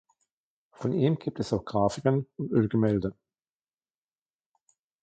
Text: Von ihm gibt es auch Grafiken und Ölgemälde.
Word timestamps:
Von 0.71 0.93
ihm 0.93 1.19
gibt 1.19 1.39
es 1.39 1.53
auch 1.53 1.63
Grafiken 1.63 2.25
und 2.37 2.49
Ölgemälde. 2.51 3.15